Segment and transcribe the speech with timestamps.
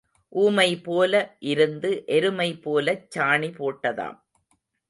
[0.33, 1.13] ஊமை போல
[1.43, 4.17] இருந்து எருமை போலச் சாணி போட்டதாம்.